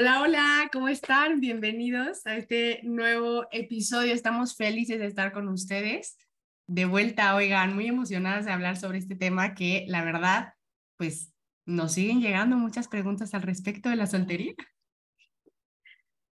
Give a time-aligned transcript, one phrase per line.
[0.00, 1.40] Hola, hola, ¿cómo están?
[1.40, 4.14] Bienvenidos a este nuevo episodio.
[4.14, 6.16] Estamos felices de estar con ustedes.
[6.68, 10.54] De vuelta, oigan, muy emocionadas de hablar sobre este tema que la verdad,
[10.98, 11.32] pues
[11.66, 14.54] nos siguen llegando muchas preguntas al respecto de la soltería.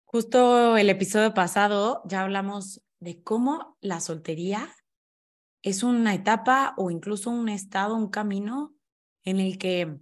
[0.05, 4.73] Justo el episodio pasado ya hablamos de cómo la soltería
[5.63, 8.77] es una etapa o incluso un estado, un camino
[9.25, 9.99] en el que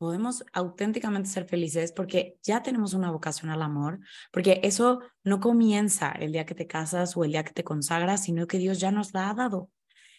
[0.00, 4.00] podemos auténticamente ser felices porque ya tenemos una vocación al amor,
[4.32, 8.24] porque eso no comienza el día que te casas o el día que te consagras,
[8.24, 9.68] sino que Dios ya nos la ha dado.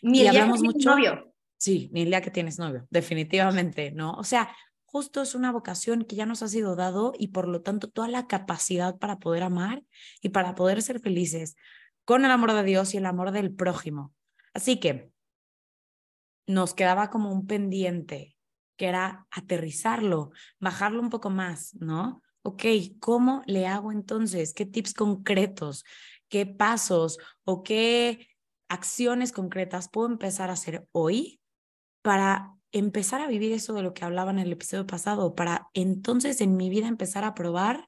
[0.04, 1.34] Ni el día que tienes novio.
[1.58, 4.14] Sí, ni el día que tienes novio, definitivamente, ¿no?
[4.14, 7.64] O sea, justo es una vocación que ya nos ha sido dado y por lo
[7.64, 9.82] tanto toda la capacidad para poder amar
[10.22, 11.56] y para poder ser felices
[12.06, 14.14] con el amor de Dios y el amor del prójimo.
[14.54, 15.10] Así que
[16.46, 18.38] nos quedaba como un pendiente
[18.82, 22.24] que era aterrizarlo, bajarlo un poco más, ¿no?
[22.42, 22.64] Ok,
[23.00, 24.56] ¿cómo le hago entonces?
[24.56, 25.86] ¿Qué tips concretos?
[26.30, 28.28] ¿Qué pasos o qué
[28.70, 31.42] acciones concretas puedo empezar a hacer hoy
[32.02, 36.42] para empezar a vivir eso de lo que hablaba en el episodio pasado, para entonces
[36.42, 37.88] en mi vida empezar a probar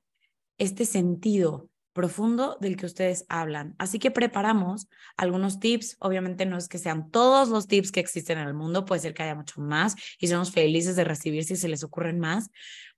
[0.59, 3.75] este sentido, profundo del que ustedes hablan.
[3.77, 5.95] Así que preparamos algunos tips.
[5.99, 9.13] Obviamente no es que sean todos los tips que existen en el mundo, puede ser
[9.13, 12.49] que haya mucho más y somos felices de recibir si se les ocurren más,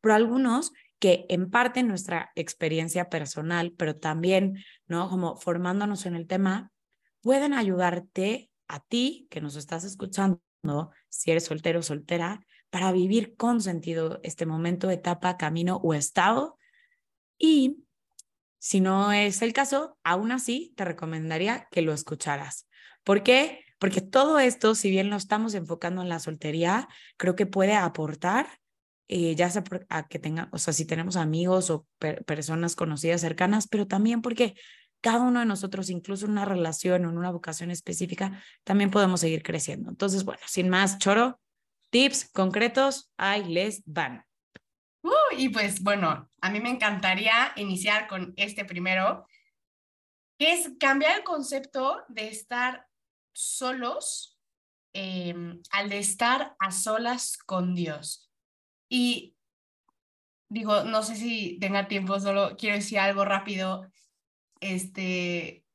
[0.02, 5.09] pero algunos que en parte nuestra experiencia personal, pero también, ¿no?
[5.09, 6.72] Como formándonos en el tema,
[7.22, 10.40] pueden ayudarte a ti que nos estás escuchando,
[11.09, 16.58] si eres soltero o soltera, para vivir con sentido este momento, etapa, camino o estado
[17.38, 17.84] y
[18.66, 22.68] si no es el caso, aún así te recomendaría que lo escucharas.
[23.03, 23.64] ¿Por qué?
[23.78, 28.48] Porque todo esto, si bien lo estamos enfocando en la soltería, creo que puede aportar,
[29.08, 29.64] eh, ya sea
[30.09, 31.86] que tenga, o sea, si tenemos amigos o
[32.25, 34.56] personas conocidas cercanas, pero también porque
[35.00, 39.20] cada uno de nosotros, incluso en una relación o en una vocación específica, también podemos
[39.20, 39.92] seguir creciendo.
[39.92, 41.40] Entonces, bueno, sin más choro,
[41.92, 44.25] tips concretos, ahí les van.
[45.38, 49.28] Y pues bueno, a mí me encantaría iniciar con este primero,
[50.38, 52.88] que es cambiar el concepto de estar
[53.34, 54.40] solos
[54.94, 58.31] em, al de estar a solas con Dios.
[58.90, 59.35] Y
[60.50, 63.91] digo, no sé si tenga tiempo, solo quiero decir algo rápido.
[64.62, 65.66] Este,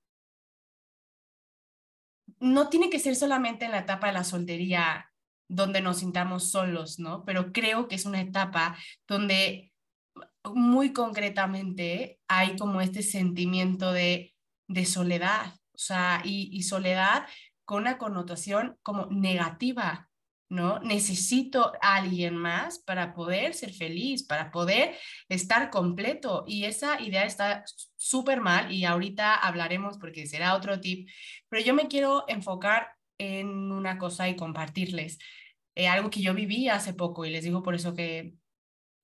[2.38, 5.09] no tiene que ser solamente en la etapa de la soltería
[5.50, 7.24] donde nos sintamos solos, ¿no?
[7.24, 9.72] Pero creo que es una etapa donde
[10.44, 14.34] muy concretamente hay como este sentimiento de,
[14.68, 17.26] de soledad, o sea, y, soledad
[17.64, 20.08] con una connotación como negativa,
[20.48, 20.78] ¿no?
[20.80, 24.96] Necesito a alguien más para poder ser feliz, para poder
[25.28, 26.44] estar completo.
[26.46, 27.64] Y esa idea está
[27.96, 31.08] súper mal y ahorita hablaremos porque será otro tip,
[31.48, 32.88] pero yo me quiero enfocar
[33.18, 35.18] en una cosa y compartirles.
[35.74, 38.34] Eh, algo que yo viví hace poco y les digo por eso que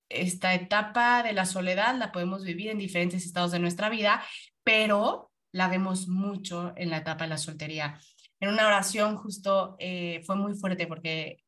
[0.09, 4.23] esta etapa de la soledad la podemos vivir en diferentes estados de nuestra vida,
[4.63, 7.99] pero la vemos mucho en la etapa de la soltería.
[8.39, 11.43] En una oración justo eh, fue muy fuerte porque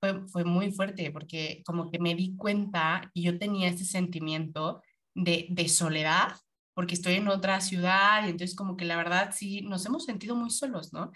[0.00, 4.82] fue, muy fuerte porque como que me di cuenta y yo tenía este sentimiento
[5.14, 6.36] de, de soledad
[6.74, 10.34] porque estoy en otra ciudad y entonces como que la verdad sí nos hemos sentido
[10.34, 11.10] muy solos, ¿no?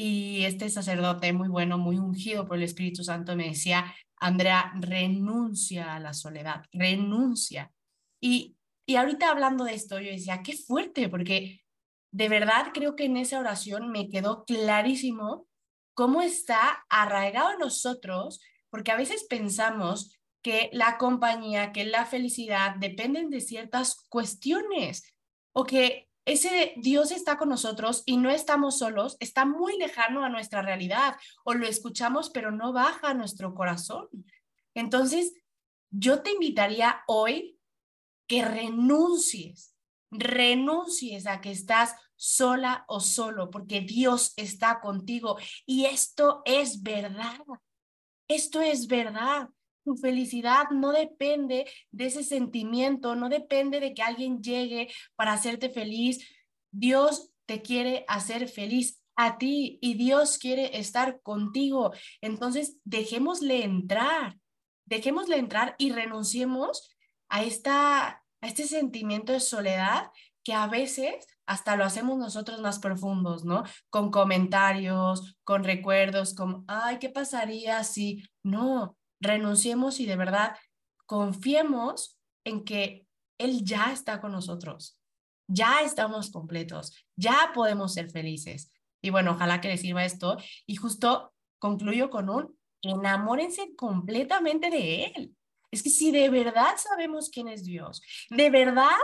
[0.00, 5.96] Y este sacerdote muy bueno, muy ungido por el Espíritu Santo, me decía, Andrea, renuncia
[5.96, 7.72] a la soledad, renuncia.
[8.20, 8.56] Y,
[8.86, 11.62] y ahorita hablando de esto, yo decía, qué fuerte, porque
[12.12, 15.48] de verdad creo que en esa oración me quedó clarísimo
[15.94, 18.40] cómo está arraigado en nosotros,
[18.70, 25.12] porque a veces pensamos que la compañía, que la felicidad dependen de ciertas cuestiones
[25.52, 30.28] o que ese Dios está con nosotros y no estamos solos, está muy lejano a
[30.28, 34.08] nuestra realidad o lo escuchamos pero no baja a nuestro corazón.
[34.74, 35.32] Entonces,
[35.90, 37.58] yo te invitaría hoy
[38.26, 39.74] que renuncies,
[40.10, 47.40] renuncies a que estás sola o solo, porque Dios está contigo y esto es verdad.
[48.28, 49.48] esto es verdad.
[49.96, 56.26] Felicidad no depende de ese sentimiento, no depende de que alguien llegue para hacerte feliz.
[56.70, 61.92] Dios te quiere hacer feliz a ti y Dios quiere estar contigo.
[62.20, 64.38] Entonces, dejémosle entrar,
[64.84, 66.96] dejémosle entrar y renunciemos
[67.28, 70.10] a, esta, a este sentimiento de soledad
[70.44, 73.64] que a veces hasta lo hacemos nosotros más profundos, ¿no?
[73.90, 78.22] Con comentarios, con recuerdos, como, ay, ¿qué pasaría si?
[78.42, 80.56] No, renunciemos y de verdad
[81.06, 83.06] confiemos en que
[83.38, 84.98] Él ya está con nosotros,
[85.48, 88.72] ya estamos completos, ya podemos ser felices.
[89.00, 90.36] Y bueno, ojalá que les sirva esto.
[90.66, 95.36] Y justo concluyo con un, enamórense completamente de Él.
[95.70, 98.00] Es que si de verdad sabemos quién es Dios,
[98.30, 98.96] de verdad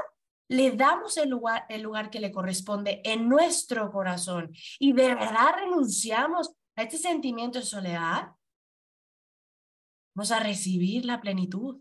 [0.49, 5.55] le damos el lugar, el lugar que le corresponde en nuestro corazón y de verdad
[5.57, 8.29] renunciamos a este sentimiento de soledad,
[10.15, 11.81] vamos a recibir la plenitud,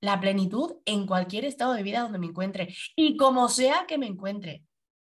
[0.00, 4.06] la plenitud en cualquier estado de vida donde me encuentre y como sea que me
[4.06, 4.64] encuentre,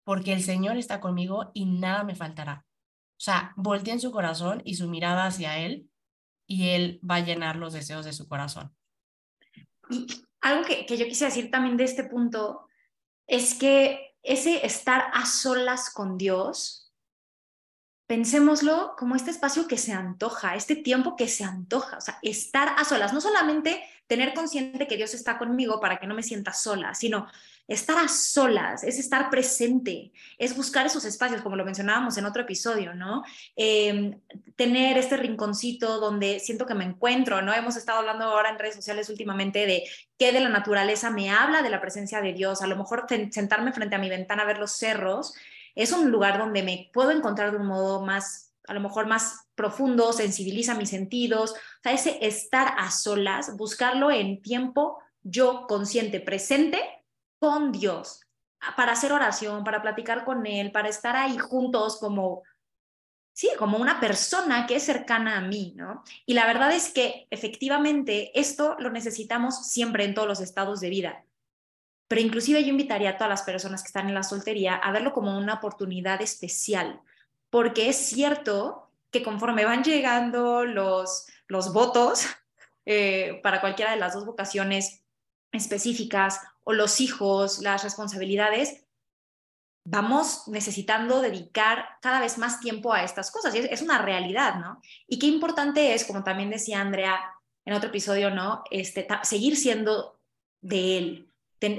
[0.03, 2.65] porque el Señor está conmigo y nada me faltará.
[3.19, 5.89] O sea, volteen su corazón y su mirada hacia Él
[6.47, 8.75] y Él va a llenar los deseos de su corazón.
[9.89, 10.07] Y
[10.41, 12.67] algo que, que yo quise decir también de este punto
[13.27, 16.88] es que ese estar a solas con Dios,
[18.09, 22.73] pensémoslo como este espacio que se antoja, este tiempo que se antoja, o sea, estar
[22.75, 26.51] a solas, no solamente tener consciente que Dios está conmigo para que no me sienta
[26.51, 27.27] sola, sino
[27.67, 32.41] estar a solas, es estar presente, es buscar esos espacios, como lo mencionábamos en otro
[32.41, 33.21] episodio, ¿no?
[33.55, 34.19] Em,
[34.55, 37.53] tener este rinconcito donde siento que me encuentro, ¿no?
[37.53, 39.83] Hemos estado hablando ahora en redes sociales últimamente de
[40.17, 43.71] qué de la naturaleza me habla de la presencia de Dios, a lo mejor sentarme
[43.71, 45.35] frente a mi ventana a ver los cerros,
[45.79, 49.47] es un lugar donde me puedo encontrar de un modo más a lo mejor más
[49.55, 56.19] profundo, sensibiliza mis sentidos, o sea, ese estar a solas, buscarlo en tiempo yo consciente,
[56.19, 56.79] presente
[57.39, 58.21] con Dios,
[58.77, 62.43] para hacer oración, para platicar con Él, para estar ahí juntos como,
[63.33, 66.03] sí, como una persona que es cercana a mí, ¿no?
[66.27, 70.89] Y la verdad es que efectivamente esto lo necesitamos siempre en todos los estados de
[70.89, 71.25] vida.
[72.09, 75.13] Pero inclusive yo invitaría a todas las personas que están en la soltería a verlo
[75.13, 76.99] como una oportunidad especial,
[77.51, 82.25] porque es cierto que conforme van llegando los, los votos
[82.85, 85.03] eh, para cualquiera de las dos vocaciones
[85.51, 88.83] específicas o los hijos, las responsabilidades,
[89.83, 93.53] vamos necesitando dedicar cada vez más tiempo a estas cosas.
[93.53, 94.81] Y es, una realidad, ¿no?
[95.07, 97.19] Y qué importante es, como también decía Andrea
[97.65, 98.63] en otro episodio, ¿no?
[98.71, 100.19] Este, seguir siendo
[100.61, 101.28] de él,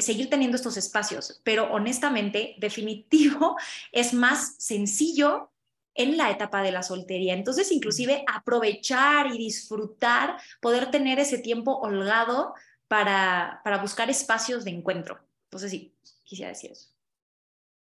[0.00, 1.40] seguir teniendo estos espacios.
[1.44, 3.56] Pero honestamente, definitivo,
[3.92, 5.50] es más sencillo
[5.94, 7.34] en la etapa de la soltería.
[7.34, 12.54] Entonces, inclusive aprovechar y disfrutar, poder tener ese tiempo holgado
[12.88, 15.20] para, para buscar espacios de encuentro.
[15.44, 15.94] Entonces, sí,
[16.24, 16.88] quisiera decir eso.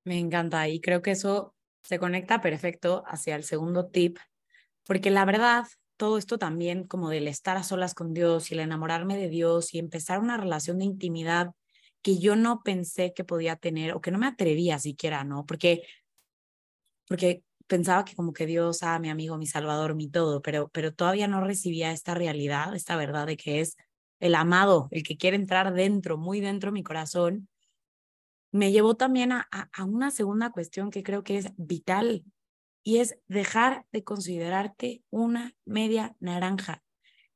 [0.04, 4.18] Me encanta y creo que eso se conecta perfecto hacia el segundo tip,
[4.84, 8.60] porque la verdad, todo esto también como del estar a solas con Dios y el
[8.60, 11.48] enamorarme de Dios y empezar una relación de intimidad
[12.02, 15.46] que yo no pensé que podía tener o que no me atrevía siquiera, ¿no?
[15.46, 15.82] Porque,
[17.06, 20.92] porque pensaba que como que Dios, ah, mi amigo, mi salvador, mi todo, pero, pero
[20.92, 23.76] todavía no recibía esta realidad, esta verdad de que es
[24.20, 27.48] el amado, el que quiere entrar dentro, muy dentro de mi corazón,
[28.50, 32.24] me llevó también a, a, una segunda cuestión que creo que es vital
[32.82, 36.82] y es dejar de considerarte una media naranja.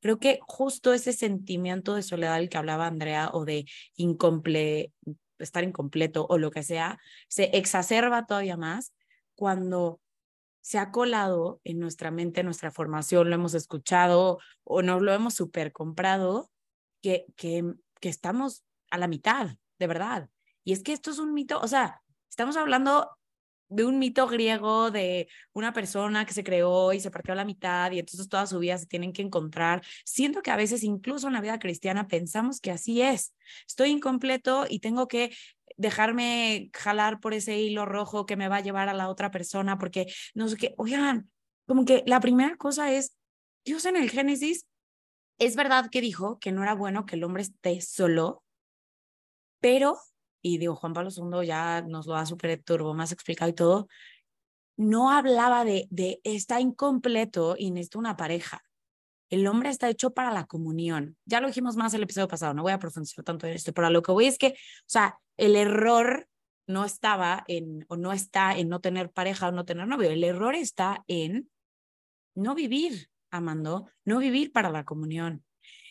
[0.03, 3.63] Creo que justo ese sentimiento de soledad del que hablaba Andrea o de
[3.95, 4.91] incomple,
[5.39, 8.93] estar incompleto o lo que sea, se exacerba todavía más
[9.33, 10.01] cuando
[10.59, 15.13] se ha colado en nuestra mente, en nuestra formación, lo hemos escuchado o no lo
[15.13, 16.51] hemos super comprado,
[17.01, 17.63] que, que,
[18.01, 20.29] que estamos a la mitad, de verdad.
[20.65, 23.09] Y es que esto es un mito, o sea, estamos hablando
[23.73, 27.45] de un mito griego de una persona que se creó y se partió a la
[27.45, 29.81] mitad y entonces toda su vida se tienen que encontrar.
[30.05, 33.33] Siento que a veces incluso en la vida cristiana pensamos que así es.
[33.67, 35.35] Estoy incompleto y tengo que
[35.75, 39.79] dejarme jalar por ese hilo rojo que me va a llevar a la otra persona,
[39.79, 41.31] porque no sé qué, oigan,
[41.65, 43.17] como que la primera cosa es,
[43.65, 44.67] Dios en el Génesis,
[45.39, 48.43] es verdad que dijo que no era bueno que el hombre esté solo,
[49.59, 49.97] pero,
[50.43, 53.87] y digo, Juan Pablo II ya nos lo ha super turbo más explicado y todo,
[54.77, 58.61] no hablaba de, de está incompleto y necesita una pareja.
[59.29, 61.17] El hombre está hecho para la comunión.
[61.25, 63.87] Ya lo dijimos más el episodio pasado, no voy a profundizar tanto en esto, pero
[63.87, 66.27] a lo que voy es que, o sea, el error
[66.67, 70.23] no estaba en, o no está en no tener pareja o no tener novio, el
[70.23, 71.49] error está en
[72.35, 75.43] no vivir amando, no vivir para la comunión.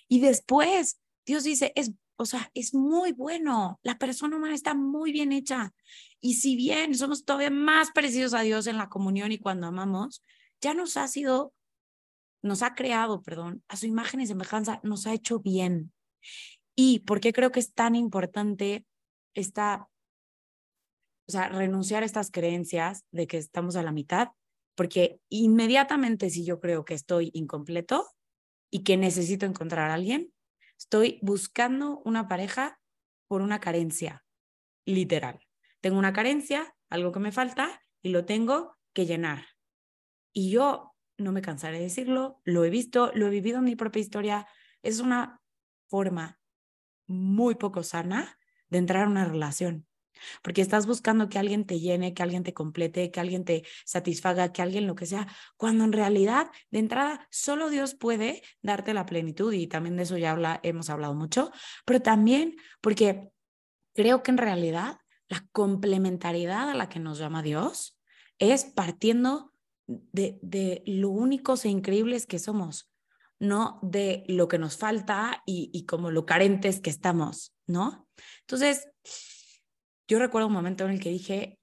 [0.09, 1.93] Y después, Dios dice, es,
[2.23, 5.75] o sea, es muy bueno, la persona humana está muy bien hecha.
[6.21, 10.25] Y si bien somos todavía más parecidos a Dios en la comunión y cuando amamos,
[10.61, 11.53] ya nos ha sido,
[12.41, 15.93] nos ha creado, perdón, a su imagen y semejanza, nos ha hecho bien.
[16.77, 18.87] ¿Y por qué creo que es tan importante
[19.35, 19.89] esta,
[21.29, 24.29] o sea, renunciar a estas creencias de que estamos a la mitad?
[24.77, 28.07] Porque inmediatamente si yo creo que estoy incompleto
[28.71, 30.33] y que necesito encontrar a alguien,
[30.83, 32.81] estoy buscando una pareja
[33.29, 34.25] por una carencia,
[34.85, 35.41] literal.
[35.81, 39.47] Tengo una carencia, algo que me falta y lo tengo que llenar.
[40.33, 43.77] Y yo no me cansaré de decirlo, lo he visto, lo he vivido en mi
[43.77, 44.47] propia historia.
[44.83, 45.41] Es una
[45.87, 46.41] forma
[47.07, 48.37] muy poco sana
[48.69, 49.87] de entrar a una relación
[50.43, 54.53] porque estás buscando que alguien te llene, que alguien te complete, que alguien te satisfaga,
[54.53, 59.07] que alguien lo que sea, cuando en realidad de entrada solo Dios puede darte la
[59.07, 61.53] plenitud y también de eso ya habla, hemos hablado mucho,
[61.85, 63.31] pero también porque
[63.95, 64.99] creo que en realidad
[65.29, 67.99] la complementariedad a la que nos llama Dios
[68.39, 69.53] es partiendo
[69.87, 72.91] de, de lo únicos e increíbles que somos,
[73.39, 78.09] no de lo que nos falta y, y como lo carentes que estamos, ¿no?
[78.41, 78.89] Entonces,
[80.13, 81.59] yo recuerdo un momento en el que dije,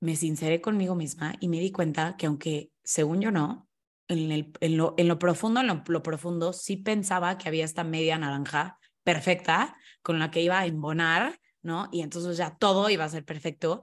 [0.00, 3.68] me sinceré conmigo misma y me di cuenta que aunque según yo no,
[4.06, 9.76] en, lo, lo, profundo, en lo, profundo, sí pensaba que había esta media naranja perfecta
[10.00, 11.88] con la que iba a embonar, ¿no?
[11.90, 13.82] Y entonces ya todo iba a ser perfecto.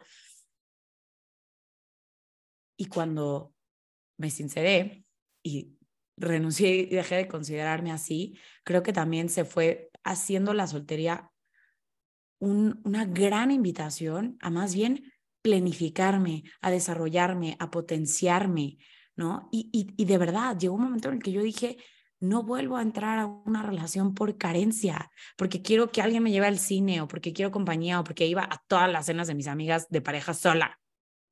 [2.77, 3.53] Y cuando
[4.17, 5.03] me sinceré
[5.43, 5.75] y
[6.15, 11.34] renuncié y dejé de considerarme así, creo que también se fue haciendo la soltería
[12.39, 15.12] una gran invitación a más bien
[15.42, 18.77] planificarme, a desarrollarme, a potenciarme,
[19.15, 19.48] ¿no?
[19.51, 21.77] Y, y, de verdad, llegó un momento en el que yo dije,
[22.20, 26.48] no vuelvo a entrar a una relación por carencia, porque quiero que alguien me lleve
[26.48, 29.48] al cine o porque quiero compañía o porque iba a todas las cenas de mis
[29.48, 30.80] amigas de pareja sola.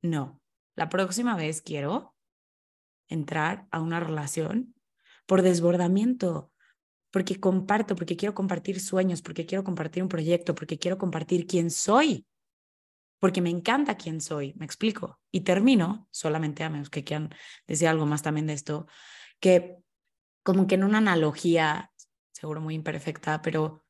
[0.02, 0.40] No,
[0.76, 2.14] la próxima vez quiero
[3.08, 4.74] entrar a una relación
[5.26, 6.52] por desbordamiento,
[7.14, 11.70] porque comparto, porque quiero compartir sueños, porque quiero compartir un proyecto, porque quiero compartir quién
[11.70, 12.26] soy,
[13.20, 15.20] porque me encanta quién soy, me explico.
[15.30, 17.32] Y termino, solamente a menos que quieran
[17.68, 18.88] decir algo más también de esto,
[19.38, 19.76] que
[20.42, 21.92] como que en una analogía,
[22.32, 23.84] seguro muy imperfecta, pero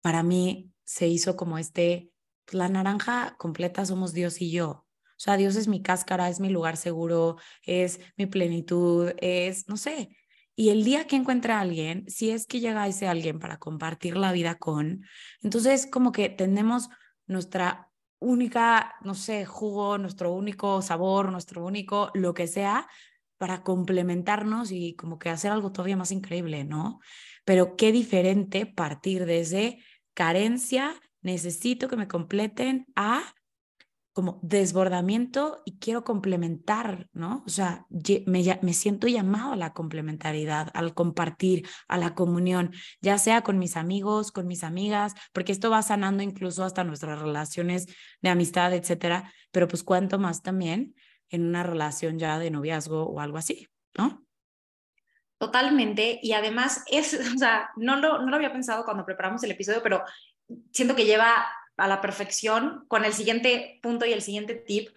[0.00, 2.10] para mí se hizo como este,
[2.46, 4.70] pues, la naranja completa somos Dios y yo.
[4.70, 9.76] O sea, Dios es mi cáscara, es mi lugar seguro, es mi plenitud, es, no
[9.76, 10.16] sé,
[10.56, 14.16] y el día que encuentre a alguien, si es que llega ese alguien para compartir
[14.16, 15.04] la vida con,
[15.42, 16.88] entonces como que tenemos
[17.26, 22.88] nuestra única, no sé, jugo, nuestro único sabor, nuestro único lo que sea
[23.36, 27.00] para complementarnos y como que hacer algo todavía más increíble, ¿no?
[27.44, 29.78] Pero qué diferente partir desde
[30.14, 33.22] carencia, necesito que me completen a
[34.16, 37.44] como desbordamiento y quiero complementar, ¿no?
[37.44, 37.84] O sea,
[38.24, 43.76] me, siento llamado a la complementariedad, al compartir, a la comunión, ya sea con mis
[43.76, 47.88] amigos, con mis amigas, porque esto va sanando incluso hasta nuestras relaciones
[48.22, 50.94] de amistad, etcétera, pero pues cuánto más también
[51.28, 53.68] en una relación ya de noviazgo o algo así,
[53.98, 54.24] ¿no?
[55.36, 59.50] Totalmente, y además es, o sea, no lo, no lo había pensado cuando preparamos el
[59.50, 60.02] episodio, pero
[60.72, 61.46] siento que lleva
[61.76, 64.90] a la perfección con el siguiente punto y el siguiente tip,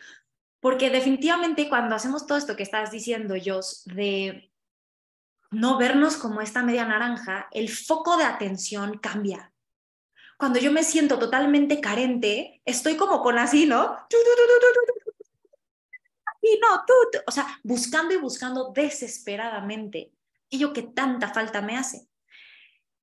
[0.59, 4.51] porque definitivamente cuando hacemos todo esto que estás diciendo, Jos, de
[5.51, 9.53] no vernos como esta media naranja, el foco de atención cambia.
[10.37, 13.97] Cuando yo me siento totalmente carente, estoy como con así, ¿no?
[16.41, 16.93] Y no, tú,
[17.27, 20.13] o sea, buscando y buscando desesperadamente
[20.47, 22.08] aquello que tanta falta me hace.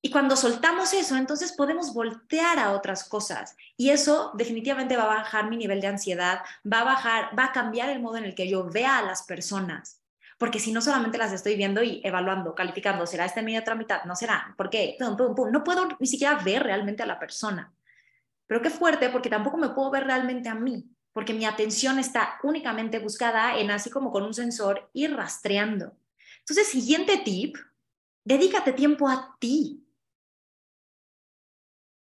[0.07, 3.57] Y cuando soltamos eso, entonces podemos voltear a otras cosas.
[3.77, 7.53] Y eso definitivamente va a bajar mi nivel de ansiedad, va a bajar, va a
[7.53, 10.01] cambiar el modo en el que yo vea a las personas.
[10.39, 14.05] Porque si no solamente las estoy viendo y evaluando, calificando, ¿será esta mi otra mitad?
[14.05, 14.55] ¿No será?
[14.57, 14.97] ¿Por qué?
[15.01, 17.75] No puedo ni siquiera ver realmente a la persona.
[18.47, 22.39] Pero qué fuerte, porque tampoco me puedo ver realmente a mí, porque mi atención está
[22.45, 25.97] únicamente buscada en así como con un sensor y rastreando.
[26.39, 27.57] Entonces, siguiente tip,
[28.23, 29.83] dedícate tiempo a ti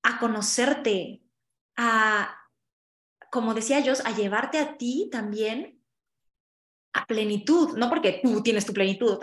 [0.08, 1.22] a conocerte,
[1.76, 2.34] a,
[3.30, 5.84] como decía yo, a llevarte a ti también
[6.94, 9.20] a plenitud, no porque tú tienes tu plenitud,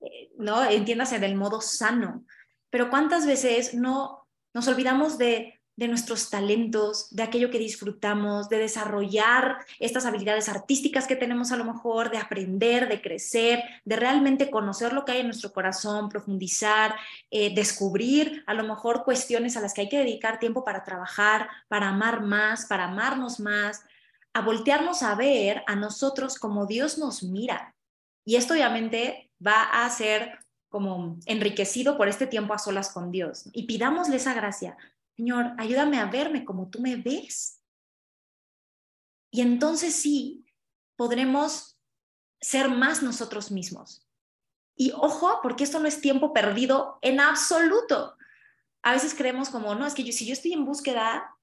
[0.00, 2.24] eh, no entiéndase del modo sano,
[2.70, 8.58] pero cuántas veces no nos olvidamos de de nuestros talentos, de aquello que disfrutamos, de
[8.58, 14.50] desarrollar estas habilidades artísticas que tenemos a lo mejor, de aprender, de crecer, de realmente
[14.50, 16.96] conocer lo que hay en nuestro corazón, profundizar,
[17.30, 21.48] eh, descubrir a lo mejor cuestiones a las que hay que dedicar tiempo para trabajar,
[21.68, 23.84] para amar más, para amarnos más,
[24.32, 27.76] a voltearnos a ver a nosotros como Dios nos mira.
[28.24, 33.48] Y esto obviamente va a ser como enriquecido por este tiempo a solas con Dios.
[33.52, 34.76] Y pidámosle esa gracia.
[35.18, 37.60] Señor, ayúdame a verme como tú me ves.
[39.32, 40.46] Y entonces sí,
[40.94, 41.76] podremos
[42.40, 44.06] ser más nosotros mismos.
[44.76, 48.16] Y ojo, porque esto no es tiempo perdido en absoluto.
[48.82, 51.36] A veces creemos como, no, es que yo, si yo estoy en búsqueda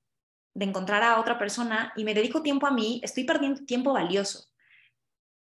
[0.53, 4.48] de encontrar a otra persona y me dedico tiempo a mí, estoy perdiendo tiempo valioso.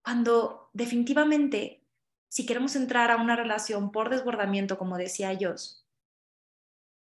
[0.03, 1.85] Cuando definitivamente,
[2.29, 5.55] si queremos entrar a una relación por desbordamiento, como decía yo,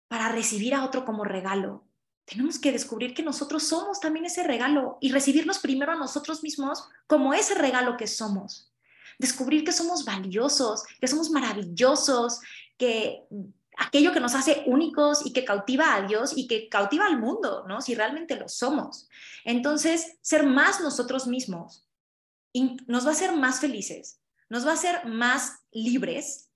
[0.10, 1.86] para recibir a otro como regalo,
[2.26, 6.88] tenemos que descubrir que nosotros somos también ese regalo y recibirnos primero a nosotros mismos
[7.08, 8.72] como ese regalo que somos.
[9.18, 12.40] Descubrir que somos valiosos, que somos maravillosos,
[12.78, 13.24] que
[13.78, 17.66] aquello que nos hace únicos y que cautiva a Dios y que cautiva al mundo,
[17.68, 17.82] ¿no?
[17.82, 19.08] Si realmente lo somos.
[19.44, 21.88] Entonces, ser más nosotros mismos
[22.88, 26.49] nos va a hacer más felices, nos va a hacer más libres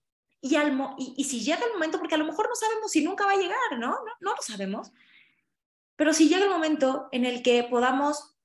[0.45, 3.31] y, y, si llega el momento, porque a lo mejor no sabemos si nunca va
[3.31, 3.91] a llegar, ¿no?
[3.91, 4.11] ¿no?
[4.19, 4.91] No lo sabemos.
[5.95, 8.35] Pero si llega el momento en el que podamos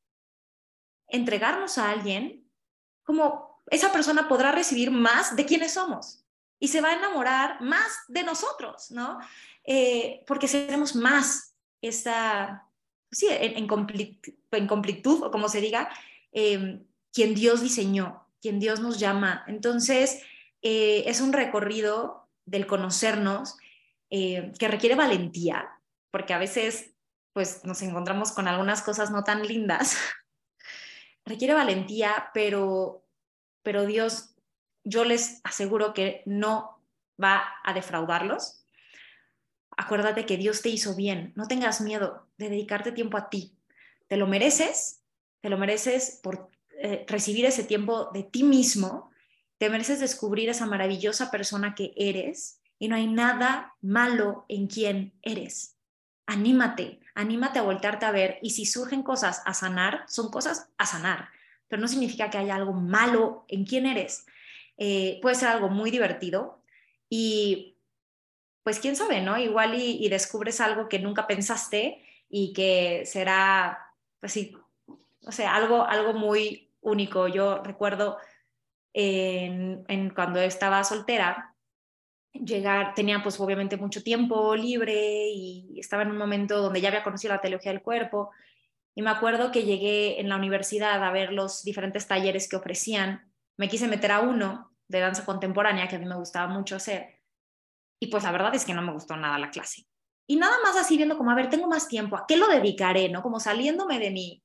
[1.08, 2.48] entregarnos a alguien,
[3.02, 6.24] como esa persona podrá recibir más de quienes somos
[6.60, 9.18] y se va a enamorar más de nosotros, ¿no?
[9.64, 12.64] Eh, porque seremos más esa,
[13.10, 13.66] sí, en, en,
[14.68, 15.90] completud, o como se diga,
[16.30, 16.80] eh,
[17.12, 19.42] quien Dios diseñó, quien Dios nos llama.
[19.48, 20.22] Entonces,
[20.62, 23.56] eh, es un recorrido del conocernos
[24.10, 25.68] eh, que requiere valentía,
[26.10, 26.94] porque a veces
[27.32, 29.96] pues nos encontramos con algunas cosas no tan lindas.
[31.24, 33.04] requiere valentía, pero,
[33.62, 34.34] pero Dios,
[34.82, 36.82] yo les aseguro que no
[37.22, 38.64] va a defraudarlos.
[39.76, 43.56] Acuérdate que Dios te hizo bien, no tengas miedo de dedicarte tiempo a ti.
[44.08, 45.04] Te lo mereces,
[45.40, 49.10] te lo mereces por eh, recibir ese tiempo de ti mismo
[49.58, 55.18] te mereces descubrir esa maravillosa persona que eres y no hay nada malo en quien
[55.22, 55.76] eres.
[56.26, 60.86] Anímate, anímate a voltearte a ver y si surgen cosas a sanar, son cosas a
[60.86, 61.28] sanar,
[61.66, 64.26] pero no significa que haya algo malo en quien eres.
[64.76, 66.62] Eh, puede ser algo muy divertido
[67.10, 67.76] y
[68.62, 69.38] pues quién sabe, ¿no?
[69.38, 74.54] Igual y, y descubres algo que nunca pensaste y que será, pues sí,
[75.26, 77.28] o sea, algo, algo muy único.
[77.28, 78.18] Yo recuerdo
[78.92, 81.54] en, cuando estaba soltera,
[82.32, 87.02] llegar, tenía pues obviamente mucho tiempo libre y estaba en un momento donde ya había
[87.02, 88.30] conocido la teología del cuerpo
[88.94, 93.32] y me acuerdo que llegué en la universidad a ver los diferentes talleres que ofrecían,
[93.56, 97.18] me quise meter a uno de danza contemporánea que a mí me gustaba mucho hacer
[98.00, 99.86] y pues la verdad es que no me gustó nada la clase.
[100.26, 103.08] Y nada más así viendo como, a ver, tengo más tiempo, ¿a qué lo dedicaré?
[103.08, 103.22] ¿no?
[103.22, 104.42] Como saliéndome de mí,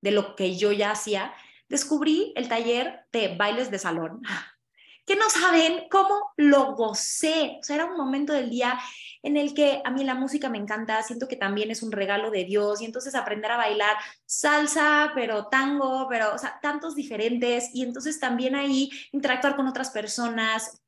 [0.00, 1.34] de lo que yo ya hacía
[1.68, 4.22] descubrí el taller de bailes de salón,
[5.06, 7.58] que no saben cómo lo gocé.
[7.60, 8.78] O sea, era un momento del día
[9.22, 12.30] en el que a mí la música me encanta, siento que también es un regalo
[12.30, 13.96] de Dios y entonces aprender a bailar
[14.26, 19.90] salsa, pero tango, pero, o sea, tantos diferentes y entonces también ahí interactuar con otras
[19.90, 20.82] personas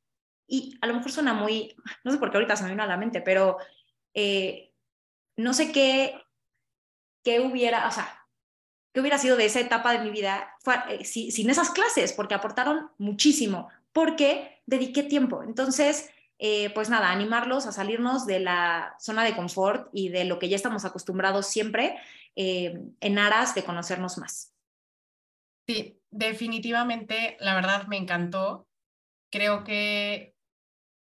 [0.46, 2.86] y a lo mejor suena muy, no sé por qué ahorita se me vino a
[2.86, 3.58] la mente, pero
[4.14, 4.72] eh,
[5.36, 6.20] no sé qué,
[7.24, 8.25] qué hubiera, o sea,
[8.96, 10.56] ¿Qué hubiera sido de esa etapa de mi vida
[10.88, 12.14] eh, sin esas clases?
[12.14, 15.42] Porque aportaron muchísimo, porque dediqué tiempo.
[15.42, 20.38] Entonces, eh, pues nada, animarlos a salirnos de la zona de confort y de lo
[20.38, 21.98] que ya estamos acostumbrados siempre
[22.36, 24.54] eh, en aras de conocernos más.
[25.68, 28.66] Sí, definitivamente, la verdad me encantó.
[29.30, 30.34] Creo que,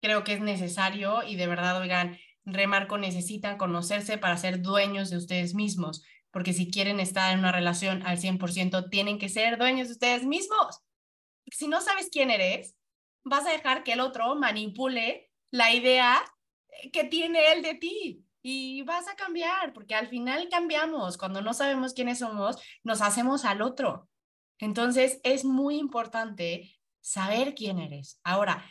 [0.01, 5.17] creo que es necesario y de verdad, oigan, Remarco necesitan conocerse para ser dueños de
[5.17, 9.89] ustedes mismos porque si quieren estar en una relación al 100%, tienen que ser dueños
[9.89, 10.81] de ustedes mismos.
[11.51, 12.75] Si no sabes quién eres,
[13.23, 16.21] vas a dejar que el otro manipule la idea
[16.93, 21.17] que tiene él de ti y vas a cambiar, porque al final cambiamos.
[21.17, 24.09] Cuando no sabemos quiénes somos, nos hacemos al otro.
[24.59, 28.21] Entonces, es muy importante saber quién eres.
[28.25, 28.65] Ahora,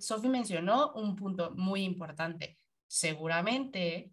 [0.00, 2.56] Sophie mencionó un punto muy importante.
[2.86, 4.10] Seguramente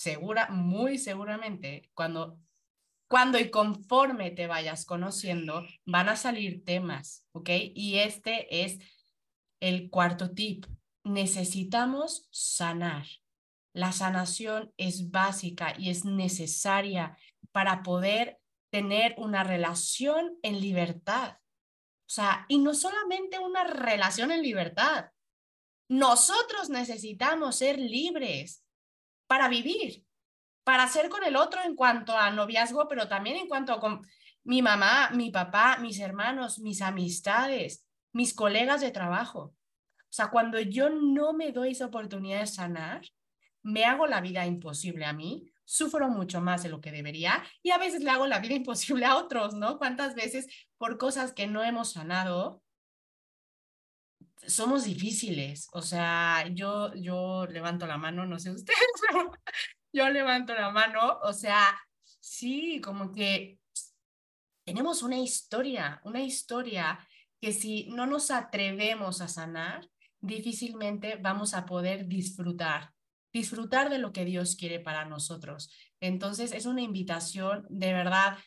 [0.00, 2.38] segura, muy seguramente, cuando,
[3.06, 7.50] cuando y conforme te vayas conociendo, van a salir temas, ¿ok?
[7.74, 8.78] Y este es
[9.60, 10.64] el cuarto tip.
[11.04, 13.04] Necesitamos sanar
[13.74, 17.18] la sanación es básica y es necesaria
[17.52, 21.36] para poder tener una relación en libertad.
[22.08, 25.10] O sea, y no solamente una relación en libertad.
[25.90, 28.64] Nosotros necesitamos ser libres
[29.30, 30.04] para vivir,
[30.64, 34.04] para ser con el otro en cuanto a noviazgo, pero también en cuanto a con
[34.42, 39.54] mi mamá, mi papá, mis hermanos, mis amistades, mis colegas de trabajo.
[39.98, 43.02] O sea, cuando yo no me doy esa oportunidad de sanar,
[43.62, 47.70] me hago la vida imposible a mí, sufro mucho más de lo que debería y
[47.70, 49.78] a veces le hago la vida imposible a otros, ¿no?
[49.78, 52.64] ¿Cuántas veces por cosas que no hemos sanado
[54.46, 55.68] somos difíciles?
[55.72, 58.78] O sea, yo, yo levanto la mano, no sé ustedes,
[59.92, 63.58] yo levanto la mano, o sea, sí, como que
[64.64, 66.98] tenemos una historia, una historia
[67.40, 69.88] que si no nos atrevemos a sanar,
[70.20, 72.92] difícilmente vamos a poder disfrutar,
[73.32, 75.72] disfrutar de lo que Dios quiere para nosotros.
[76.00, 78.38] Entonces es una invitación de verdad.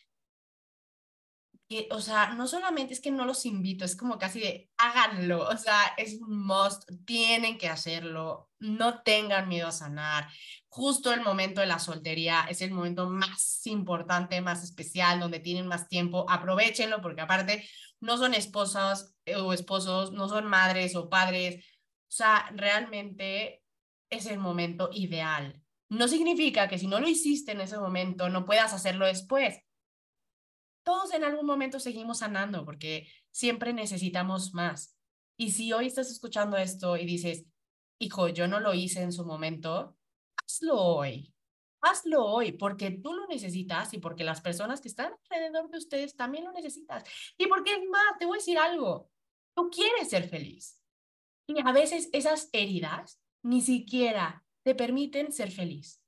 [1.69, 5.47] Que, o sea, no solamente es que no los invito, es como casi de háganlo,
[5.47, 10.27] o sea, es un must, tienen que hacerlo, no tengan miedo a sanar.
[10.67, 15.67] Justo el momento de la soltería es el momento más importante, más especial, donde tienen
[15.67, 17.67] más tiempo, aprovechenlo porque aparte
[18.01, 21.65] no son esposas eh, o esposos, no son madres o padres,
[22.13, 23.63] o sea, realmente
[24.09, 25.61] es el momento ideal.
[25.89, 29.62] No significa que si no lo hiciste en ese momento, no puedas hacerlo después.
[30.83, 34.97] Todos en algún momento seguimos sanando porque siempre necesitamos más.
[35.37, 37.45] Y si hoy estás escuchando esto y dices,
[37.99, 39.97] hijo, yo no lo hice en su momento,
[40.35, 41.33] hazlo hoy.
[41.81, 46.15] Hazlo hoy porque tú lo necesitas y porque las personas que están alrededor de ustedes
[46.15, 47.03] también lo necesitas.
[47.37, 49.09] Y porque es más, te voy a decir algo,
[49.55, 50.79] tú quieres ser feliz.
[51.47, 56.01] Y a veces esas heridas ni siquiera te permiten ser feliz,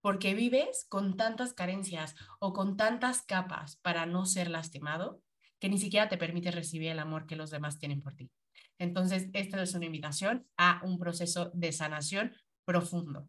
[0.00, 5.20] porque vives con tantas carencias o con tantas capas para no ser lastimado
[5.58, 8.30] que ni siquiera te permite recibir el amor que los demás tienen por ti.
[8.78, 12.34] Entonces, esta es una invitación a un proceso de sanación
[12.64, 13.28] profundo.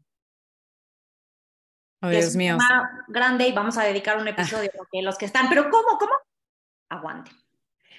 [2.02, 2.58] Oh, Dios mío.
[3.10, 5.98] Grande y vamos a dedicar un episodio porque los que están, pero ¿cómo?
[6.00, 6.14] ¿Cómo?
[6.90, 7.32] Aguante.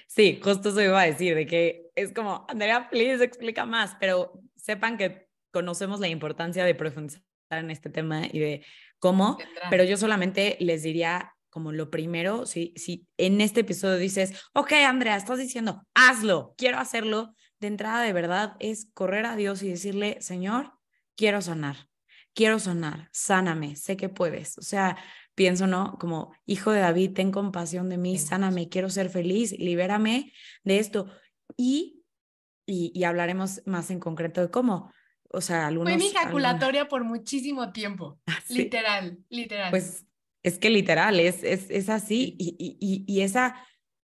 [0.07, 4.41] Sí, justo eso iba a decir, de que es como, Andrea, please explica más, pero
[4.55, 7.23] sepan que conocemos la importancia de profundizar
[7.59, 8.65] en este tema y de
[8.99, 9.37] cómo,
[9.69, 14.71] pero yo solamente les diría como lo primero, si, si en este episodio dices, ok,
[14.87, 19.69] Andrea, estás diciendo, hazlo, quiero hacerlo, de entrada de verdad es correr a Dios y
[19.69, 20.73] decirle, Señor,
[21.15, 21.87] quiero sanar,
[22.33, 24.57] quiero sanar, sáname, sé que puedes.
[24.57, 24.97] O sea,
[25.35, 25.97] pienso, ¿no?
[25.99, 30.31] Como, hijo de David, ten compasión de mí, sáname, quiero ser feliz, libérame
[30.63, 31.07] de esto.
[31.57, 32.03] Y,
[32.65, 34.91] y, hablaremos más en concreto de cómo.
[35.33, 35.91] O sea, algunos...
[35.91, 38.19] Fue mi ejaculatoria por muchísimo tiempo.
[38.27, 39.71] Ah, literal, literal.
[39.71, 40.05] Pues
[40.43, 42.35] es que literal, es, es, es así.
[42.37, 43.55] Y, y, y, esa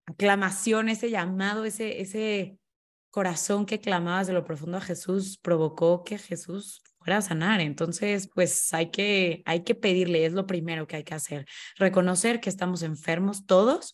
[0.08, 2.58] aclamación, ese llamado, ese, ese
[3.12, 7.62] corazón que clamabas de lo profundo a Jesús provocó que Jesús fuera a sanar.
[7.62, 11.46] Entonces, pues hay que, hay que pedirle, es lo primero que hay que hacer.
[11.78, 13.94] Reconocer que estamos enfermos todos,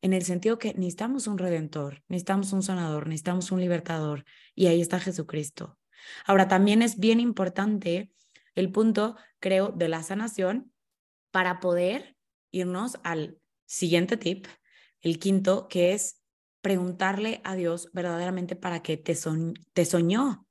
[0.00, 4.24] en el sentido que necesitamos un redentor, necesitamos un sanador, necesitamos un libertador,
[4.54, 5.78] y ahí está Jesucristo.
[6.26, 8.12] Ahora, también es bien importante
[8.54, 10.72] el punto, creo, de la sanación
[11.30, 12.16] para poder
[12.50, 14.46] irnos al siguiente tip,
[15.00, 16.22] el quinto, que es
[16.60, 19.16] preguntarle a Dios verdaderamente para qué te,
[19.72, 20.46] te soñó.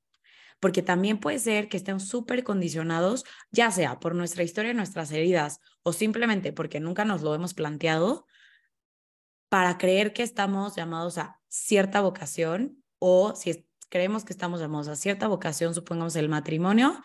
[0.60, 5.60] Porque también puede ser que estén súper condicionados, ya sea por nuestra historia, nuestras heridas,
[5.82, 8.26] o simplemente porque nunca nos lo hemos planteado,
[9.50, 14.96] para creer que estamos llamados a cierta vocación, o si creemos que estamos llamados a
[14.96, 17.00] cierta vocación, supongamos el matrimonio,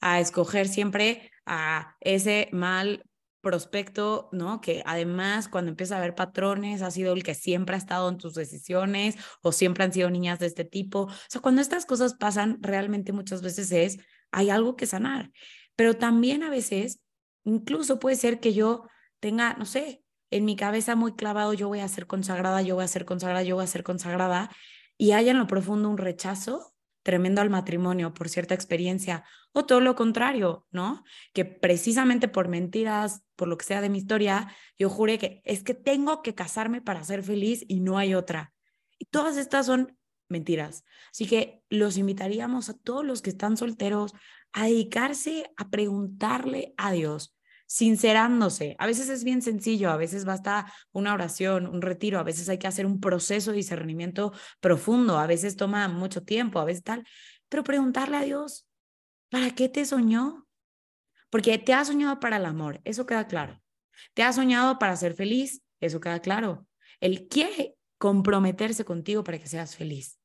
[0.00, 3.02] a escoger siempre a ese mal
[3.40, 4.60] prospecto, ¿no?
[4.60, 8.18] Que además cuando empieza a ver patrones ha sido el que siempre ha estado en
[8.18, 11.06] tus decisiones o siempre han sido niñas de este tipo.
[11.06, 13.98] O sea, cuando estas cosas pasan, realmente muchas veces es,
[14.30, 15.32] hay algo que sanar.
[15.74, 17.00] Pero también a veces,
[17.42, 18.86] incluso puede ser que yo
[19.18, 22.84] tenga, no sé, en mi cabeza muy clavado, yo voy a ser consagrada, yo voy
[22.84, 24.50] a ser consagrada, yo voy a ser consagrada,
[24.98, 29.80] y haya en lo profundo un rechazo tremendo al matrimonio por cierta experiencia, o todo
[29.80, 31.04] lo contrario, ¿no?
[31.32, 35.62] Que precisamente por mentiras, por lo que sea de mi historia, yo juré que es
[35.62, 38.52] que tengo que casarme para ser feliz y no hay otra.
[38.98, 39.96] Y todas estas son
[40.28, 40.84] mentiras.
[41.10, 44.12] Así que los invitaríamos a todos los que están solteros
[44.52, 47.34] a dedicarse a preguntarle a Dios,
[47.68, 48.74] sincerándose.
[48.78, 52.58] A veces es bien sencillo, a veces basta una oración, un retiro, a veces hay
[52.58, 57.06] que hacer un proceso de discernimiento profundo, a veces toma mucho tiempo, a veces tal,
[57.48, 58.66] pero preguntarle a Dios,
[59.30, 60.46] ¿para qué te soñó?
[61.30, 63.62] Porque te ha soñado para el amor, eso queda claro.
[64.14, 66.66] Te ha soñado para ser feliz, eso queda claro.
[67.00, 70.18] Él quiere comprometerse contigo para que seas feliz.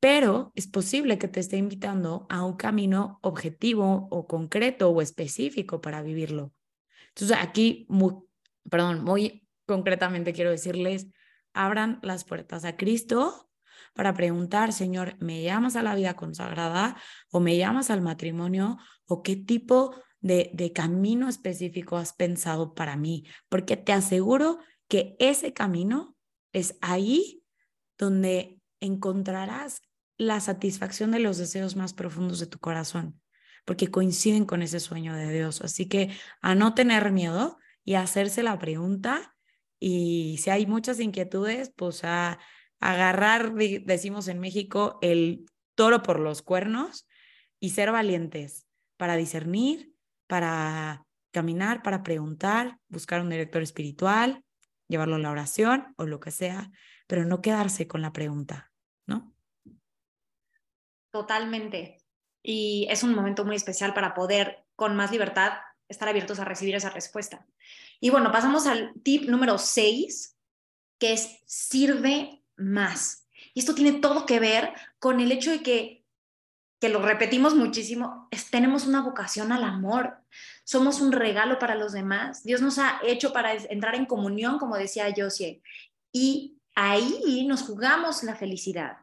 [0.00, 5.82] Pero es posible que te esté invitando a un camino objetivo o concreto o específico
[5.82, 6.52] para vivirlo.
[7.18, 8.14] Entonces aquí, muy,
[8.70, 11.08] perdón, muy concretamente quiero decirles,
[11.52, 13.50] abran las puertas a Cristo
[13.92, 16.96] para preguntar, Señor, ¿me llamas a la vida consagrada
[17.32, 22.96] o me llamas al matrimonio o qué tipo de, de camino específico has pensado para
[22.96, 23.26] mí?
[23.48, 26.16] Porque te aseguro que ese camino
[26.52, 27.42] es ahí
[27.98, 29.82] donde encontrarás
[30.18, 33.20] la satisfacción de los deseos más profundos de tu corazón,
[33.68, 35.60] porque coinciden con ese sueño de Dios.
[35.60, 39.36] Así que a no tener miedo y a hacerse la pregunta
[39.78, 42.38] y si hay muchas inquietudes, pues a
[42.80, 47.06] agarrar, decimos en México, el toro por los cuernos
[47.60, 49.92] y ser valientes para discernir,
[50.26, 54.46] para caminar, para preguntar, buscar un director espiritual,
[54.88, 56.70] llevarlo a la oración o lo que sea,
[57.06, 58.72] pero no quedarse con la pregunta,
[59.04, 59.34] ¿no?
[61.10, 61.97] Totalmente.
[62.50, 65.52] Y es un momento muy especial para poder, con más libertad,
[65.86, 67.46] estar abiertos a recibir esa respuesta.
[68.00, 70.34] Y bueno, pasamos al tip número 6,
[70.98, 73.26] que es sirve más.
[73.52, 76.06] Y esto tiene todo que ver con el hecho de que,
[76.80, 80.16] que lo repetimos muchísimo, es, tenemos una vocación al amor.
[80.64, 82.44] Somos un regalo para los demás.
[82.44, 85.60] Dios nos ha hecho para entrar en comunión, como decía Josie.
[86.12, 88.96] Y ahí nos jugamos la felicidad.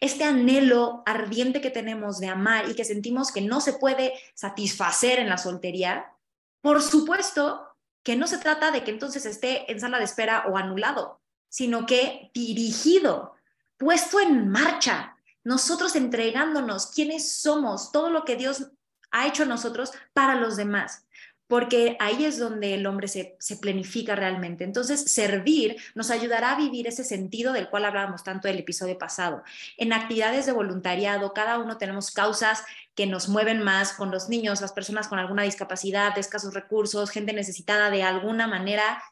[0.00, 5.18] Este anhelo ardiente que tenemos de amar y que sentimos que no se puede satisfacer
[5.18, 6.12] en la soltería,
[6.60, 7.66] por supuesto
[8.02, 11.86] que no se trata de que entonces esté en sala de espera o anulado, sino
[11.86, 13.34] que dirigido,
[13.76, 18.70] puesto en marcha, nosotros entregándonos quiénes somos, todo lo que Dios
[19.10, 21.04] ha hecho nosotros para los demás
[21.50, 24.62] porque ahí es donde el hombre se, se, planifica realmente.
[24.62, 29.42] Entonces, servir nos ayudará a vivir ese sentido del cual hablábamos tanto el episodio pasado.
[29.76, 32.62] En actividades de voluntariado, cada uno tenemos causas
[32.94, 37.32] que nos mueven más con los niños, las personas con alguna discapacidad, escasos recursos, gente
[37.32, 39.02] necesitada de alguna manera,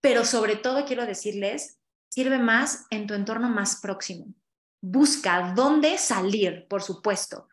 [0.00, 4.34] pero sobre todo quiero decirles, sirve más en tu entorno más próximo.
[4.80, 7.48] Busca dónde salir, por supuesto,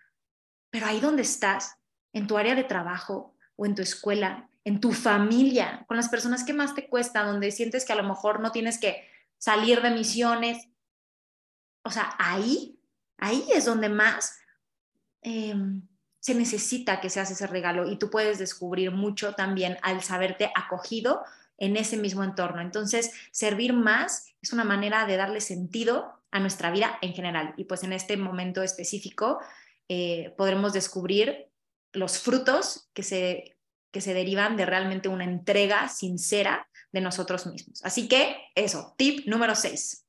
[0.71, 1.75] pero ahí donde estás,
[2.11, 6.43] en tu área de trabajo, o en tu escuela, en tu familia, con las personas
[6.43, 9.91] que más te cuesta, donde sientes que a lo mejor no tienes que salir de
[9.91, 10.67] misiones.
[11.83, 12.79] O sea, ahí,
[13.17, 14.37] ahí es donde más
[15.21, 15.87] em,
[16.19, 20.51] se necesita que se hace ese regalo y tú puedes descubrir mucho también al saberte
[20.55, 21.23] acogido
[21.57, 22.61] en ese mismo entorno.
[22.61, 27.53] Entonces, servir más es una manera de darle sentido a nuestra vida en general.
[27.57, 29.39] Y pues en este momento específico
[29.87, 31.47] eh, podremos descubrir
[31.95, 33.57] los frutos que se,
[33.91, 37.83] que se derivan de realmente una entrega sincera de nosotros mismos.
[37.83, 40.05] Así que eso, tip número 6.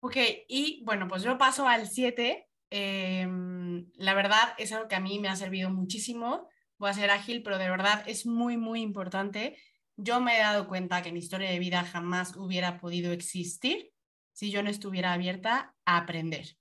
[0.00, 0.16] Ok,
[0.48, 2.48] y bueno, pues yo paso al 7.
[2.70, 6.48] Em, la verdad es algo que a mí me ha servido muchísimo.
[6.78, 9.56] Voy a ser ágil, pero de verdad es muy, muy importante.
[9.96, 13.92] Yo me he dado cuenta que mi historia de vida jamás hubiera podido existir
[14.32, 16.56] si yo no estuviera abierta a aprender.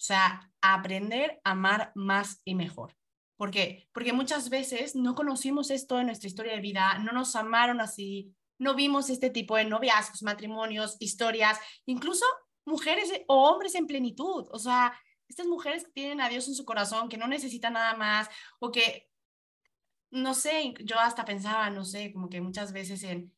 [0.00, 2.96] O sea, aprender a amar más y mejor.
[3.40, 3.88] ¿Por qué?
[3.94, 8.34] Porque muchas veces no conocimos esto en nuestra historia de vida, no nos amaron así,
[8.58, 12.26] no vimos este tipo de noviazgos, matrimonios, historias, incluso
[12.66, 14.46] mujeres o hombres en plenitud.
[14.52, 14.92] O sea,
[15.26, 18.70] estas mujeres que tienen a Dios en su corazón, que no necesitan nada más, o
[18.70, 19.08] que,
[20.10, 23.34] no sé, yo hasta pensaba, no sé, como que muchas veces en,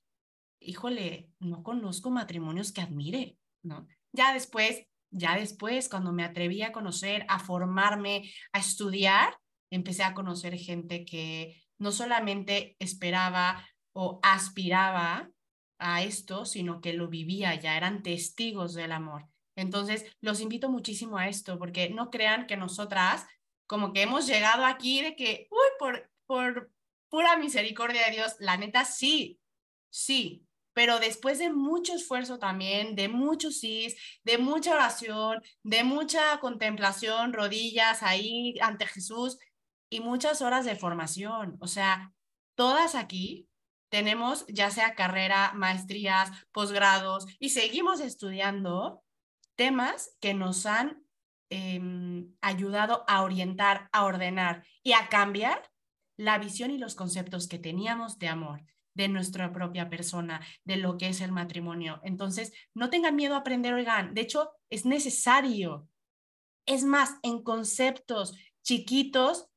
[0.58, 3.86] híjole, no conozco matrimonios que admire, ¿no?
[4.10, 9.38] Ya después, ya después, cuando me atreví a conocer, a formarme, a estudiar,
[9.72, 15.30] empecé a conocer gente que no solamente esperaba o aspiraba
[15.78, 19.26] a esto, sino que lo vivía ya, eran testigos del amor.
[19.56, 23.26] Entonces, los invito muchísimo a esto, porque no crean que nosotras
[23.66, 26.70] como que hemos llegado aquí de que, uy, por, por
[27.08, 29.40] pura misericordia de Dios, la neta sí,
[29.90, 36.38] sí, pero después de mucho esfuerzo también, de muchos sí, de mucha oración, de mucha
[36.40, 39.38] contemplación, rodillas ahí ante Jesús,
[39.92, 41.58] y muchas horas de formación.
[41.60, 42.14] O sea,
[42.54, 43.46] todas aquí
[43.90, 49.04] tenemos ya sea carrera, maestrías, posgrados y seguimos estudiando
[49.54, 51.04] temas que nos han
[51.50, 55.70] em, ayudado a orientar, a ordenar y a cambiar
[56.16, 60.96] la visión y los conceptos que teníamos de amor, de nuestra propia persona, de lo
[60.96, 62.00] que es el matrimonio.
[62.02, 65.86] Entonces, no tengan miedo a aprender, oigan, de hecho, es necesario.
[66.64, 69.51] Es más, en conceptos chiquitos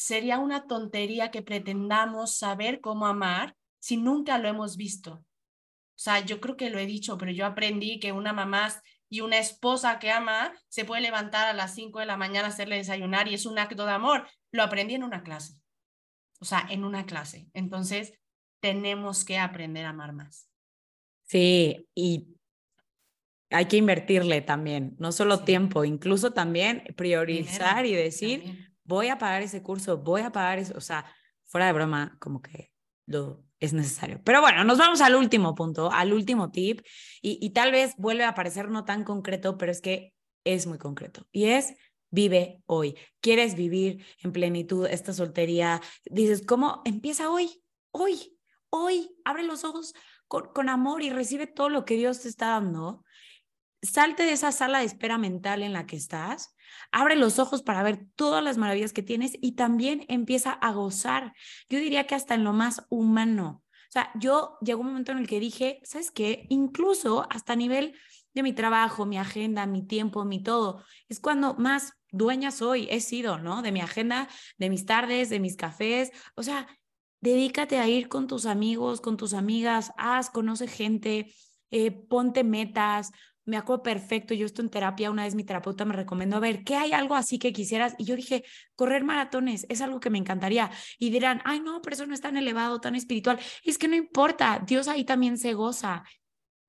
[0.00, 5.12] sería una tontería que pretendamos saber cómo amar si nunca lo hemos visto.
[5.12, 8.68] O sea, yo creo que lo he dicho, pero yo aprendí que una mamá
[9.10, 12.50] y una esposa que ama se puede levantar a las 5 de la mañana a
[12.50, 14.26] hacerle desayunar y es un acto de amor.
[14.52, 15.54] Lo aprendí en una clase.
[16.40, 17.50] O sea, en una clase.
[17.52, 18.14] Entonces,
[18.60, 20.48] tenemos que aprender a amar más.
[21.24, 22.34] Sí, y
[23.50, 29.40] hay que invertirle también, no solo tiempo, incluso también priorizar y decir, voy a pagar
[29.42, 31.06] ese curso, voy a pagar eso, o sea,
[31.46, 32.72] fuera de broma, como que
[33.06, 34.20] lo es necesario.
[34.24, 36.80] Pero bueno, nos vamos al último punto, al último tip,
[37.22, 40.12] y, tal vez vuelve a parecer no tan concreto, pero es que
[40.44, 41.74] es muy concreto, y es
[42.10, 42.96] vive hoy.
[43.20, 45.80] ¿Quieres vivir en plenitud esta soltería?
[46.06, 46.82] Dices, ¿cómo?
[46.84, 48.36] Empieza hoy, hoy,
[48.70, 49.94] hoy, abre los ojos
[50.26, 53.04] con amor y recibe todo lo que Dios te está dando
[53.82, 56.54] salte de esa sala de espera mental en la que estás,
[56.92, 61.34] abre los ojos para ver todas las maravillas que tienes y también empieza a gozar.
[61.68, 63.62] Yo diría que hasta en lo más humano.
[63.66, 66.46] O sea, yo llegó un momento en el que dije, ¿sabes qué?
[66.48, 67.94] Incluso hasta a nivel
[68.34, 73.00] de mi trabajo, mi agenda, mi tiempo, mi todo, es cuando más dueña soy, he
[73.00, 73.62] sido, ¿no?
[73.62, 76.12] De mi agenda, de mis tardes, de mis cafés.
[76.36, 76.68] O sea,
[77.20, 81.34] dedícate a ir con tus amigos, con tus amigas, haz, conoce gente,
[81.70, 83.12] eh, ponte metas,
[83.44, 86.64] me acuerdo perfecto, yo estoy en terapia, una vez mi terapeuta me recomendó, a ver,
[86.64, 87.94] ¿qué hay algo así que quisieras?
[87.98, 88.44] Y yo dije,
[88.76, 90.70] correr maratones, es algo que me encantaría.
[90.98, 93.38] Y dirán, ay, no, pero eso no es tan elevado, tan espiritual.
[93.64, 96.04] es que no importa, Dios ahí también se goza.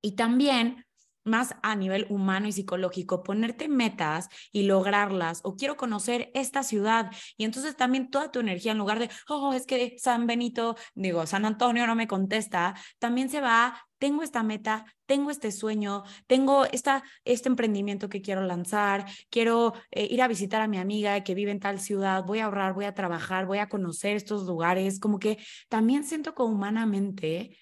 [0.02, 0.86] Y también
[1.24, 7.12] más a nivel humano y psicológico, ponerte metas y lograrlas, o quiero conocer esta ciudad,
[7.38, 11.26] y entonces también toda tu energía, en lugar de, oh, es que San Benito, digo,
[11.28, 16.66] San Antonio no me contesta, también se va, tengo esta meta, tengo este sueño, tengo
[16.66, 21.36] esta, este emprendimiento que quiero lanzar, quiero eh, ir a visitar a mi amiga que
[21.36, 25.00] vive en tal ciudad, voy a ahorrar, voy a trabajar, voy a conocer estos lugares,
[25.00, 25.38] como que
[25.70, 27.56] también siento que humanamente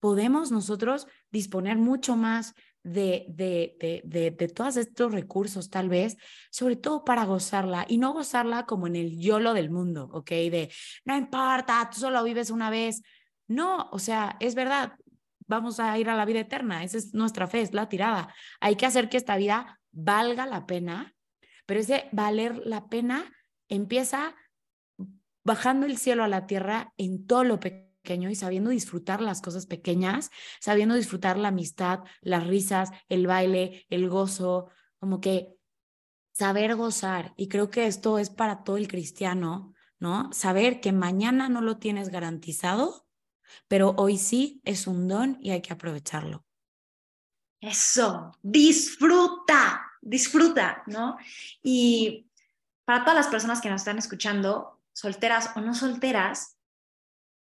[0.00, 6.16] podemos nosotros disponer mucho más de, de, de, de, todos estos recursos, tal vez,
[6.50, 10.30] sobre todo para gozarla y no gozarla como en el YOLO del mundo, ¿ok?
[10.30, 10.72] De
[11.04, 13.00] no importa, tú solo vives una vez.
[13.46, 14.94] No, o sea, es verdad,
[15.54, 18.34] vamos a ir a la vida eterna, esa es nuestra fe, es la tirada.
[18.60, 21.14] Hay que hacer que esta vida valga la pena,
[21.66, 23.32] pero ese valer la pena
[23.68, 24.34] empieza
[25.44, 29.66] bajando el cielo a la tierra en todo lo pequeño y sabiendo disfrutar las cosas
[29.66, 35.54] pequeñas, sabiendo disfrutar la amistad, las risas, el baile, el gozo, como que
[36.32, 37.32] saber gozar.
[37.36, 40.30] Y creo que esto es para todo el cristiano, ¿no?
[40.32, 43.03] Saber que mañana no lo tienes garantizado,
[43.68, 46.44] pero hoy sí es un don y hay que aprovecharlo.
[47.60, 51.16] Eso, disfruta, disfruta, ¿no?
[51.62, 52.30] Y
[52.84, 56.58] para todas las personas que nos están escuchando, solteras o no solteras,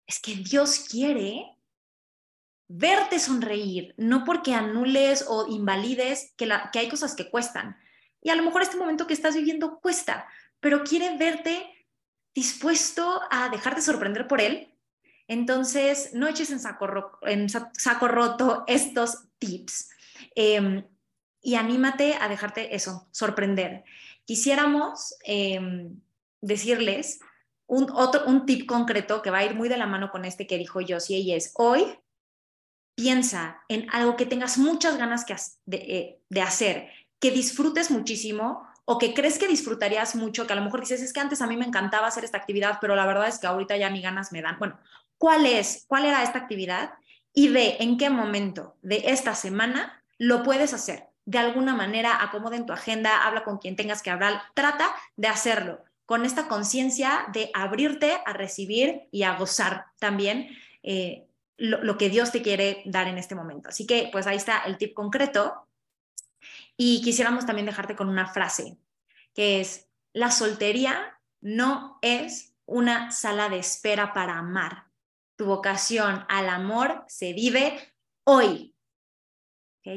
[0.05, 1.57] es que Dios quiere
[2.67, 7.77] verte sonreír, no porque anules o invalides que, que hay cosas que cuestan.
[8.21, 10.27] Y a lo mejor este momento que estás viviendo cuesta,
[10.59, 11.87] pero quiere verte
[12.33, 14.72] dispuesto a dejarte sorprender por Él.
[15.27, 19.89] Entonces, no eches en saco, roto estos tips
[20.35, 20.85] em,
[21.41, 23.83] y anímate a dejarte eso, sorprender.
[24.25, 25.99] Quisiéramos em,
[26.41, 27.19] decirles
[27.67, 30.47] un, otro, un tip concreto que va a ir muy de la mano con este
[30.47, 31.97] que dijo Josie y es, hoy
[32.95, 35.35] piensa en algo que tengas muchas ganas que,
[35.71, 40.61] eh, de, hacer, que disfrutes muchísimo o que crees que disfrutarías mucho, que a lo
[40.61, 43.27] mejor dices, es que antes a mí me encantaba hacer esta actividad, pero la verdad
[43.27, 44.59] es que ahorita ya ni ganas me dan.
[44.59, 44.77] Bueno,
[45.17, 45.85] ¿cuál es?
[45.87, 46.91] ¿Cuál era esta actividad?
[47.33, 51.07] Y ve en qué momento de esta semana lo puedes hacer.
[51.25, 55.27] De alguna manera, acomoda en tu agenda, habla con quien tengas que hablar, trata de
[55.27, 60.49] hacerlo con esta conciencia de abrirte a recibir y a gozar también
[60.83, 61.25] eh,
[61.57, 63.69] lo, que Dios te quiere dar en este momento.
[63.69, 65.67] Así que pues ahí está el tip concreto.
[66.75, 68.77] Y quisiéramos también dejarte con una frase,
[69.33, 74.82] que es, la soltería no es una sala de espera para amar.
[75.43, 77.77] Tu vocación al amor se vive
[78.23, 78.73] hoy.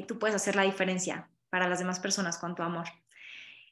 [0.08, 2.88] Tú puedes hacer la diferencia para las demás personas con tu amor.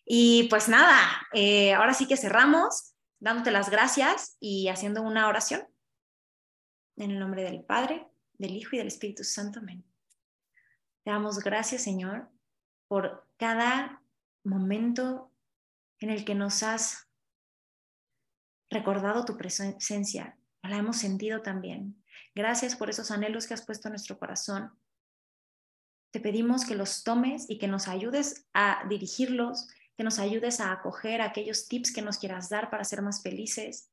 [0.05, 0.97] Y pues nada,
[1.33, 5.67] eh, ahora sí que cerramos dándote las gracias y haciendo una oración.
[6.95, 9.59] En el nombre del Padre, del Hijo y del Espíritu Santo.
[9.59, 9.85] Amén.
[11.03, 12.31] Te damos gracias, Señor,
[12.87, 14.01] por cada
[14.45, 15.33] momento
[15.99, 17.09] en el que nos has
[18.71, 20.39] recordado tu presencia.
[20.69, 22.03] La hemos sentido también.
[22.35, 24.73] Gracias por esos anhelos que has puesto en nuestro corazón.
[26.11, 30.73] Te pedimos que los tomes y que nos ayudes a dirigirlos que nos ayudes a
[30.73, 33.91] acoger aquellos tips que nos quieras dar para ser más felices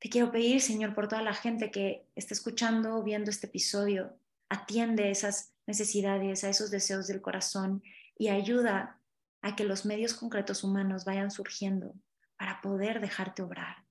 [0.00, 4.16] Te quiero pedir, Señor, por toda la gente que está escuchando o viendo este episodio,
[4.48, 7.82] atiende esas necesidades, a esos deseos del corazón
[8.16, 9.00] y ayuda
[9.42, 11.94] a que los medios concretos humanos vayan surgiendo
[12.36, 13.87] para poder dejarte obrar.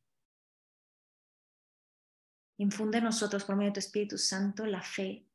[2.57, 5.25] Infunde en nosotros por medio de tu Espíritu Santo la fe,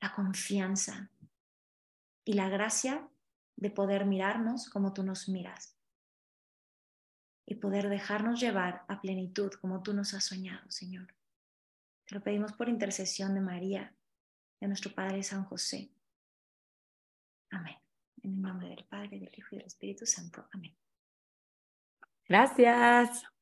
[0.00, 1.10] la confianza
[2.24, 3.08] y la gracia
[3.56, 5.76] de poder mirarnos como tú nos miras
[7.46, 11.14] y poder dejarnos llevar a plenitud como tú nos has soñado, Señor.
[12.04, 13.94] Te lo pedimos por intercesión de María,
[14.60, 15.90] de nuestro Padre San José.
[17.50, 17.76] Amén.
[18.22, 20.48] En el nombre del Padre, del Hijo y del Espíritu Santo.
[20.52, 20.76] Amén.
[22.28, 23.35] Gracias.